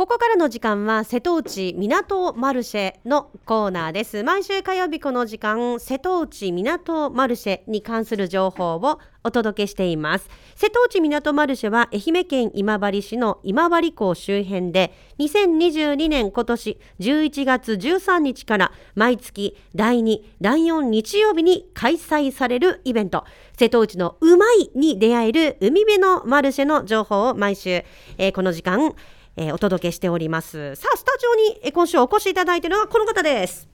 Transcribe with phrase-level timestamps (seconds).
[0.00, 4.22] ここからの時間は瀬戸内港マルシェのコーナーです。
[4.22, 10.30] 毎週火曜日この時間瀬戸内港マルシェに関する情報をお届けしています。
[10.56, 23.24] 瀬戸内港マルシェは愛媛県今治市の今治港周辺で2022年今年11月13日から毎月第2第4日曜日に開催されるイベント。
[23.58, 27.84] 瀬戸内のうまいに出会える海辺のマルシェの情報を毎週、
[28.16, 28.94] えーこの時間
[29.36, 33.68] えーお届けしておりますさあスタジオにえー今週お越しいただいているのはこの方です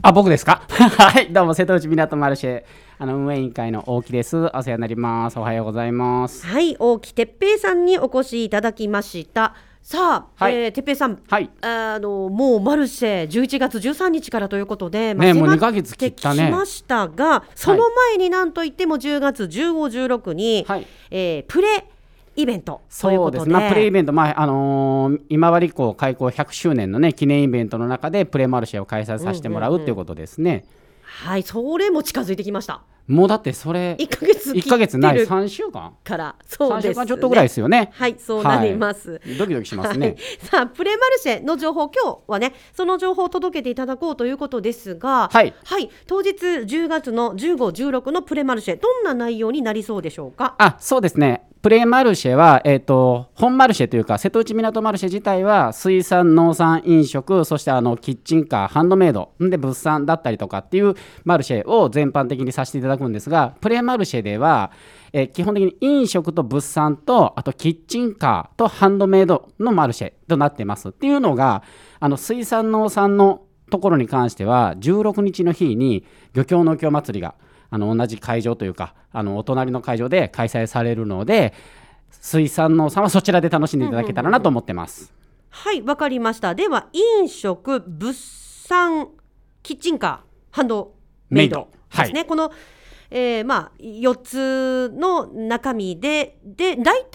[0.00, 0.62] あ、僕ですか？
[0.70, 2.62] はい、どうも、瀬戸内港マルシェ、
[3.00, 4.36] あの、運営委員会の大木です。
[4.36, 5.36] お世話になります。
[5.40, 6.46] おはようございます。
[6.46, 11.50] はい大木哲平さんにお越しいただきましたさあ、はいえー哲平さんはい。
[11.62, 20.86] あのもうマルシェ11月13日からということで、ねもう迫2ヶ月切ったねましたが、その前になんといっても10月15、16に、はい。
[21.10, 21.84] えープレ
[22.38, 23.44] イベントというそうです。
[23.44, 30.64] ことで、まあ、プレイベント、まあ、あのー今治港開港100周年のね、記念イベントの中で、プレマルシェを開催させてもらうっていうことですね。
[31.02, 32.82] はい、それも近づいてきました。
[33.08, 35.94] もうだって、それ、1ヶ月切1ヶ月ない、ってる3週間？
[36.04, 36.92] から、そう3です、ね。
[36.92, 37.88] 週間ちょっとぐらいですよね。
[37.94, 39.18] はい、そうなります。
[39.38, 45.54] ドキドキしますはいね。、さあプレマルシェの情報今日はねその情報を届けていただこうということですがはい
[46.06, 50.54] 当日10月の1516のプレマルシェどんな内容になりそうでしょうか？
[50.58, 64.70] あそうですね、プレマルシェは、えー、と本マルシェというか、瀬戸内港マルシェ自体は、水産、農産、飲食、そしてあのキッチンカー、ハンドメイド、で物産だったりとかっていうマルシェを全般的にさせていただくんですが、プレマルシェでは、
[65.12, 70.90] えー基本的に飲食と物産と、あとキッチンカーとハンドメイドのマルシェとなってます。
[70.90, 71.64] っていうのが、
[71.98, 77.34] あの水産、農産のところに関しては、16日の日に漁協農協祭りが
[77.70, 81.52] あの同じ会場というかあのお隣の会場で開催されるので
[82.10, 85.12] 水産農産はそちらで楽しんでいただけたらなと思ってます。
[85.50, 86.54] はいわかりました。
[86.54, 89.08] では飲食物産
[89.62, 90.94] キッチンカーハンド
[91.30, 92.52] メイドですね、この、
[93.10, 97.08] えーまあ4つの中身でで大体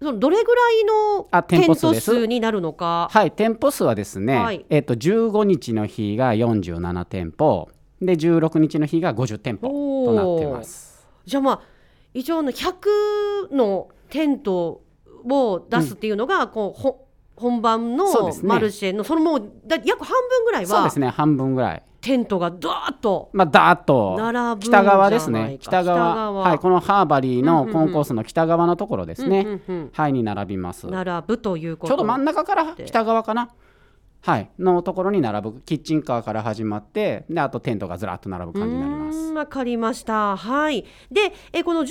[0.00, 3.08] そのどれぐらいのあ店店舗舗数になるのか。
[3.10, 4.66] はい、店舗数はですね、はい。
[4.68, 7.68] えっと15日の日が47店舗。
[8.00, 9.68] で16日の日が50店舗
[10.06, 11.06] となってます。
[11.24, 11.60] じゃあまあ
[12.14, 14.82] 一応の100のテント
[15.24, 18.06] を出すっていうのが、こうほ本番の
[18.44, 21.82] マルシェのそのもうだ約半分ぐらいはそうですね半分ぐらい。
[22.02, 25.56] テントがドーッとまあ、だーっと並ぶ北側ですね。
[25.60, 27.66] 北側はい、このハーバリーうんうんうん。
[27.68, 29.90] のコンコースの北側のところですね、うんうんうん。
[29.92, 30.88] はいに並びます。
[30.88, 33.50] 並ぶということちょうど真ん中から北側かな
[34.24, 34.50] はい。
[34.58, 39.32] のところに並ぶキッチンカーから始まってであとテントがずらっと並ぶ感じになります。
[39.32, 40.36] わかりました。
[40.36, 40.84] はい。
[41.10, 41.86] で、えこの15、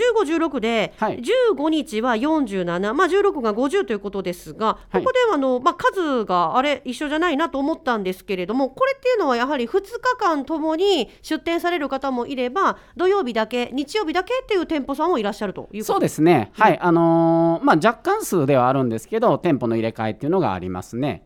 [0.47, 1.19] 16で、はい。
[1.19, 5.03] 15日は47、まあ16が50ということですが、はい。
[5.03, 16.79] ここではあのまあ数があれ一緒じゃないなと思ったんですけれども、これっていうのはやはり2日間ともに出店される方もいれば、土曜日だけ、日曜日だけっていう店舗さんもいらっしゃるということそうですね、はい。
[16.79, 21.25] あのーまあ、若干数ではあるんですけど店舗の入れ替えっていうのがありますね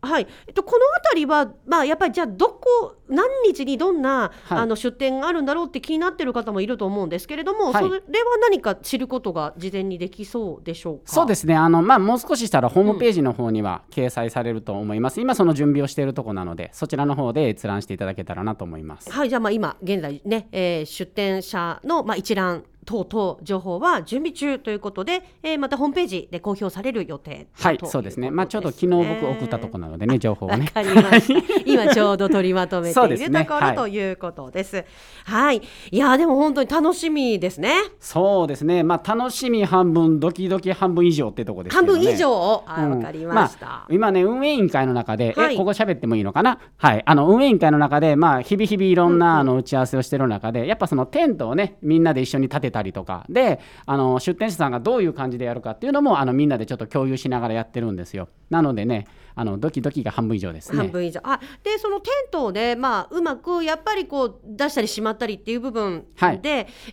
[0.00, 4.58] はい、えっと、この辺りは、まあ、やっぱりじゃあどこ何日にどんな、はい。
[4.58, 7.82] あの出店があるんだろうって気になってる方もいると思うんですけれども、はい。
[7.82, 8.02] それは
[8.40, 11.02] 何か知ることが事前にできそうでしょうか？
[11.06, 11.56] そうですね。
[11.56, 19.10] あの、まあ、もう少ししたらホームページの方には掲載されると思います、今その準備をしているところなのでそちらの方で閲覧していただけたらなと思います。
[19.10, 28.28] はい、じゃあまあ今現在ね、えー出店者のまあ一覧等々情報は準備中ということで、えーまたホームページで公表される予定はいとそうですね。
[28.28, 31.60] いまあちょうど昨日僕送ったところなのでね情報をわねかりました。
[31.70, 34.86] 今ちょうど取りまとめているところ、ということです。
[35.26, 35.60] はい、
[35.90, 37.74] いやでも本当に楽しみですね。
[38.00, 38.82] そうですね。
[38.82, 41.76] まあ楽しみ半分ドキドキ半分以上ってとこですね。
[41.76, 42.90] 半分以上、あうん。
[42.96, 43.66] わかりました。
[43.66, 45.54] あ今ね運営委員会の中で、はい。
[45.56, 46.58] えここ喋ってもいいのかな？
[46.78, 47.02] はい。
[47.04, 53.24] あの運営委員会の中でまあ日々日々いろんな、あの打ち合わせをしてる中でやっぱそのテントをねみんなで一緒に立てたりとか。
[53.28, 58.28] であの出店者さんがどういう感じでやるかっていうのもあのみんなでちょっと共有しながらやってるんですよ。
[58.50, 60.78] なのでねあのドキドキが半分以上ですね。
[60.78, 61.20] 半分以上。
[61.22, 66.42] あでそのテントをね、まあ、うまくやっぱりこう出したりしまったりっていう部分で、はい。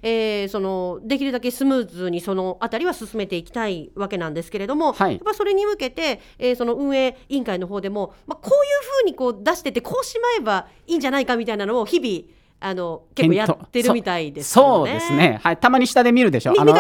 [0.04, 5.14] えーそのできるだけスムーズにそのあたりは進めていきたいわけなんですけれども、はい。
[5.14, 15.40] やっぱそれに向けて、えーその運営委員会の方でも、まあ、こういうふうにこう出しててこうしまえばいいんじゃないかみたいなのを日々あの結構やってるみたいですそうですね。
[15.44, 16.54] はい、たまに下で見るでしょ。
[16.54, 16.74] 見あの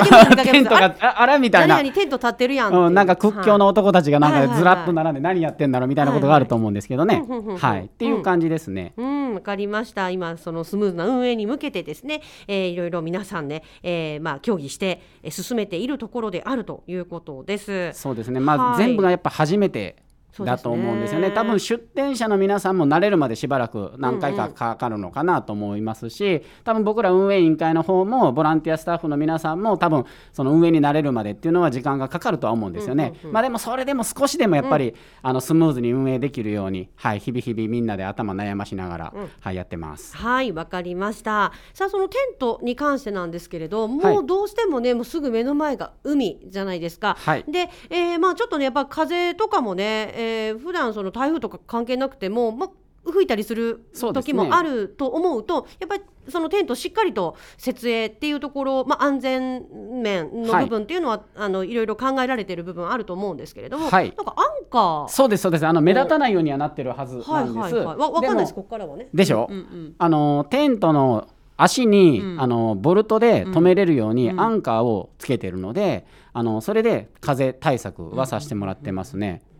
[0.43, 1.37] テントがああれ？
[1.37, 1.77] みたいな。
[1.83, 7.23] テント立ってるやんううん、なんか屈強の男たちがなんはいかずらっと並んで何やってんだろうみたいなことがあると思うんですけどね
[7.59, 8.93] はいっていう感じですね。
[8.97, 10.09] うん、わかりました。
[10.09, 17.91] 今そのスムーズな運営に向けてですね、えーいろいろ皆さんね、えーまあ協議してえー進めているところであるということです。
[17.93, 18.39] そうですね。
[18.39, 19.97] まあ、はい全部がやっぱ初めて
[20.43, 21.31] だと思うんですよね。
[21.31, 33.13] 多分出店者の皆さんも慣れるまでしばらく何回かかかるのかなと思いますし、多分僕ら運営委員会の方もボランティアスタッフの皆さんも多分その運営に慣れるまでっていうのは時間がかかるとは思うんですよね。
[33.31, 40.15] まあでもそれでも少しでもやっぱり、あのスムーズに運営できるように、はい、日々日々みんなで頭悩ましながら、はい、やってます。
[40.17, 41.51] はい、わかりました。
[41.73, 47.15] さあ、そのテントに関してなんですけれど、はいもうどうしてもね、もうすぐ目の前が海じゃないですか。
[47.19, 50.24] はいで、えーまあちょっとね、やっぱ風とかもね、えー
[50.59, 52.69] 普段その台風とか関係なくても、まあ
[53.11, 59.65] 吹いたりする時もあると思うとやっぱりそのテントしっかりと設営っていうところ、まあ、安全
[60.01, 64.13] 面の部分っていうのは、い、あのいろいろ考えられている部分あると思うんですけれども、はい。
[64.17, 65.67] なんかアンカーそうですそうです。
[65.67, 67.75] あの目立たないようにはなってるはずはないんです。
[67.75, 67.97] はいはい。
[67.97, 68.49] わわかんないです。
[68.51, 69.07] もここからはね。
[69.13, 69.95] でしょ、うんうん。
[69.97, 71.27] あのテントの
[71.57, 79.27] 足に、あのボルトで止めれるようにアンカーをつけてるので、あのそれで風対策はさせてもらってますね。
[79.27, 79.54] ねえ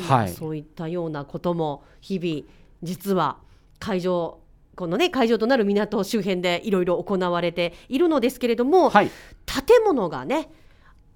[0.00, 0.02] い。
[0.02, 2.46] まあそういったようなことも日々
[2.82, 3.38] 実は
[3.78, 4.38] 会場
[4.76, 9.10] このね会場となる港周辺でいろいろ行われているのですけれども、はい、
[9.46, 10.50] 建物がね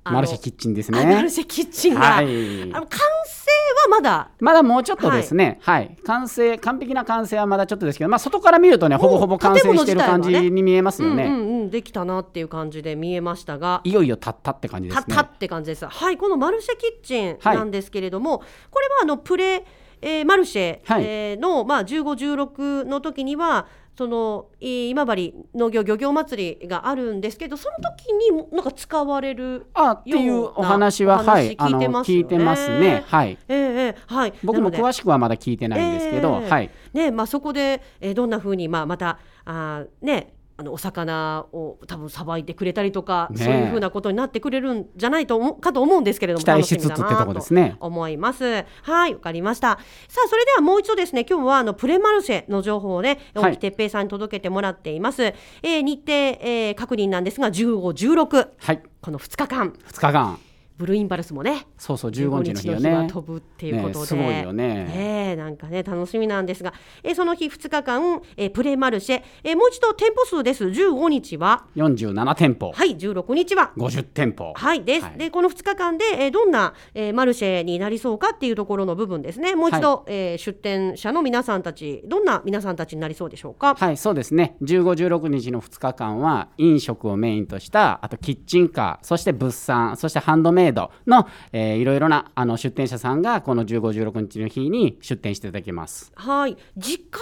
[0.04, 1.30] マルシェキッチンですあマルね。
[1.30, 2.24] シェキッチンが、はい。
[2.24, 2.88] あの完
[3.26, 3.47] 成
[3.78, 4.30] はまだ。
[4.40, 11.24] まだもうちょっとですね、はい、完成完璧な完成はまだちょっとですけど、まあ外から見るとね、ほぼほぼ完成してる感じに見えますよね。
[11.24, 13.80] うんうんうん、できたなっていう感じで見えましたが。
[13.84, 15.04] いよいよたったって感じですね。
[15.08, 15.86] たったって感じです。
[15.86, 19.64] はい、このマルシェキッチンなんですけれども、これはあのプレ、
[20.02, 22.02] えーマルシェ、はいえーのまあ15、
[22.44, 23.66] 16の時には。
[23.98, 33.02] そのえー今治農業漁業祭りがあるんですけどその時にもなんか使われるあっていうお話ははい、聞いてますよね聞いてますね。
[33.08, 33.36] はい。
[33.48, 36.70] ええええはい僕も詳しくはまだ聞いてないんですけど、ええはい。
[36.92, 43.44] ねまあ、そこで、えーどんな風にまあ、またあーねあのお魚を多分さばいてくれたりとか、ねえ。
[43.44, 47.76] そういう風なことになってくれるんじゃないと思うかと思うんですけれども期待しつつってとこですね。
[47.78, 48.64] 思います。
[48.82, 49.78] はいわかりました。
[50.08, 53.52] さあそれではもう一度ですね今日はあのプレマルシェの情報をねはい。
[53.52, 58.82] 大木哲平さんに届けてもらっています、えー日程、えー確認なんですが1516はい。
[59.00, 59.72] この2日間。
[59.92, 60.38] 2日間。
[60.78, 63.08] ブルーインパルスもねそうそう、15日の日よはね。
[63.10, 64.90] 飛ぶっていうことで、ねすごいよね。
[64.94, 66.72] えなんかね楽しみなんですが、
[67.02, 70.64] えーその日2日間、えープレマルシェ、えーもう一度店舗数です。
[70.64, 74.52] 15日は？47店舗、はい16日は？50店舗。
[74.54, 75.18] はいです、はい。
[75.18, 79.54] でこの2日間で、えーどんな、えーマルシェになりそうかっていうところの部分ですね。
[79.56, 84.56] もう一度、えー出店者の皆さんたちどんな皆さんたちになりそうでしょうか、はい、そうですね。
[84.62, 96.12] 15、16日の2日間は飲食をメインとした、あとキッチンカー、そして物産、そしてハンドメイドの、えーいろいろなあの出店者さんがこの15、16日の日に出店していただきます。
[96.14, 96.56] はい。
[96.76, 97.20] 時間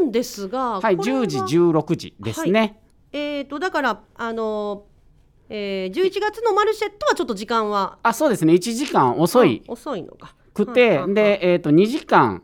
[0.00, 2.80] なんですがはい、これは10時、16時ですね。
[3.12, 4.94] えー、とだからあのー
[5.50, 7.98] えー、11月のマルシェとはちょっと時間は？
[8.02, 8.54] あ、そうですね。
[8.54, 9.62] 1時間遅い。
[9.68, 10.34] あ遅いのか。
[10.54, 11.14] くて、うんうんうん。
[11.14, 12.42] で、えっ、と、2時間、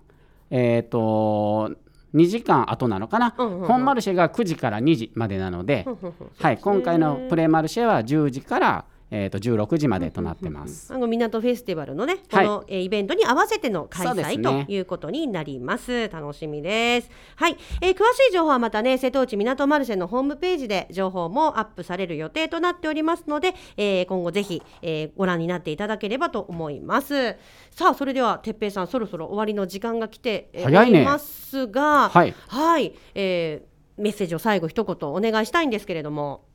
[0.50, 1.70] えっ、と、
[2.14, 3.68] 2時間後なのかな、うんうんうん。
[3.68, 6.30] 本マルシェが9時から2時までなので、ふんふんふん。
[6.38, 10.92] はい、今回のプレマルシェは10時から、えー、と16時までとなってます。
[10.92, 16.08] あの港フェスティバルのね、はいこの、えーイベントに合わせての開催ねということになります。
[16.08, 17.10] 楽しみです。
[17.36, 27.36] はい、えー詳しい情報はまたね、瀬戸内港マルシェのホームページで情報もアップされる予定となっておりますので、えー今後ぜひ、えーご覧になっていただければと思います。
[27.70, 36.46] さあ、それでは哲平さん、そろそろ終わりの時間が来て、えー早いねますが、はいはい、えーメッセージを最後一言お願いしたいんですけれども、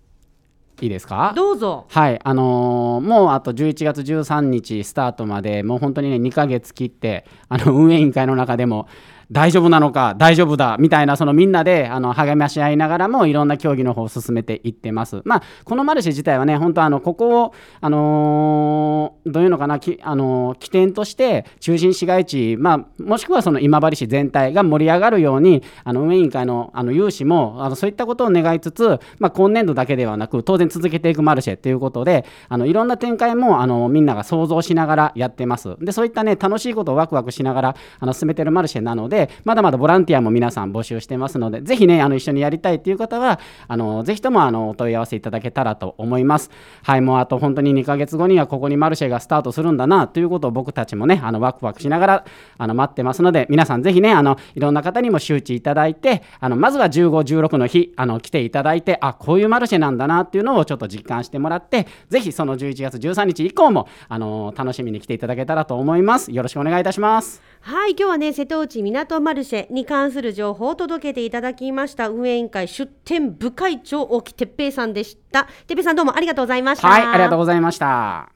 [0.82, 1.34] いいですか？
[1.36, 1.86] どうぞ。
[1.90, 8.88] はい、あのーもうあと11月13日スタートまで、もう本当にね、2ヶ月切って、あの運営委員会の中でも、
[9.32, 15.22] 大丈夫なのか、大丈夫だみたいな、そのみんなであの励まし合いながらも、いろんな競技の方を進めていってます。
[15.26, 35.76] まあ、このマルシェ自体はね、本当、あのここを、あのーどういうのかな、きあのー起点として、中心市街地、まあ、もしくはその今治市全体が盛り上がるように、あの運営委員会のあの有志もあのそういったことを願いつつ、まあ、今年度だけではなく、当然続けていくマルシェということで、あのいろんな展開もあのみんなが想像しながらやってます。
[35.80, 46.52] で、そういったね、楽しいことをワクワクしながらあの進めてるマルシェなので、でまだまだボランティアも皆さん募集してますのでぜひねあの一緒にやりたいっていう方はあのぜひともあのお問い合わせいただけたらと思います。
[46.84, 52.26] はいもうあと本当に2ヶ月後にはここにマルシェがスタートするんだなということを僕たちもねあのワクワクしながら
[52.58, 66.32] あの待ってますので皆さんぜひねあのいろんな方にも周知いただいてあのまずは1516の日あの来ていただいてあこういうマルシェなんだなっていうのをちょっと実感してもらってぜひその11月13日以降もあの楽しみに来ていただけたらと思います。
[66.32, 67.42] よろしくお願いいたします。
[67.62, 72.10] はい今日はね瀬戸内港マルシェに関する情報を届けていただきました。
[72.10, 75.46] 運営委員会出展部会長大木哲平さんでした。
[75.68, 76.88] 哲平さんどうもありがとうございました。
[76.88, 78.30] はいありがとうございました。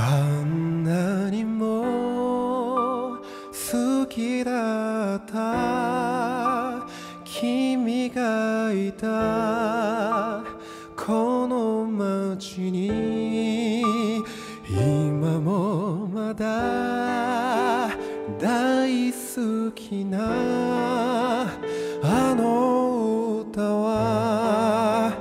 [0.00, 3.18] あんなにも
[3.50, 6.86] 好きだった
[7.24, 9.77] 君がいた
[12.38, 14.22] 街に
[14.70, 17.88] 今もまだ
[18.38, 21.50] 大好きな
[22.00, 25.12] あの歌は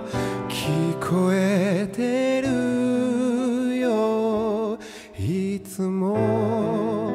[0.48, 4.78] 聞こえてるよ。
[5.18, 7.12] いつも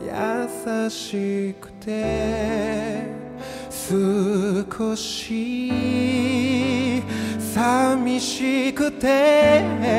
[0.00, 3.08] 優しくて
[3.68, 6.33] 少し
[8.14, 9.92] 寂しくて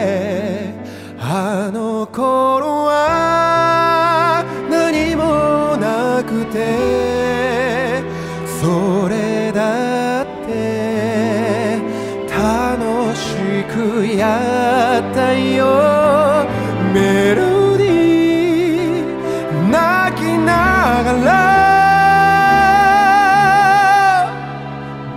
[1.19, 8.03] あの頃は何もなくて
[8.61, 11.81] それだって
[12.29, 13.35] 楽し
[13.73, 15.65] くやったよ。
[16.93, 21.65] メロディー泣きながら。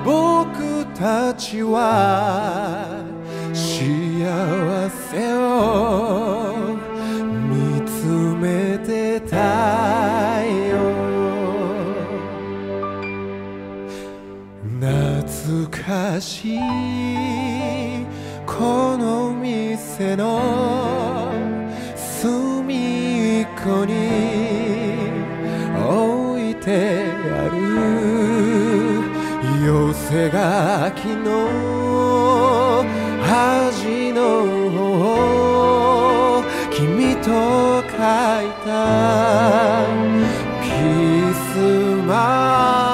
[0.05, 2.68] 僕たちは
[4.99, 6.77] 幸せを
[7.23, 8.05] 見つ
[8.41, 10.79] めてたよ。
[14.81, 16.59] 懐かしい
[18.45, 21.33] この店の
[21.97, 23.93] 隅っこに
[25.77, 27.59] 置いてある。
[29.65, 30.33] 寄せ書
[30.93, 31.27] きの
[33.23, 34.68] 端の
[37.29, 37.91] と書い
[38.65, 39.87] た。
[40.63, 40.71] キ
[41.35, 41.59] ス
[42.07, 42.88] マ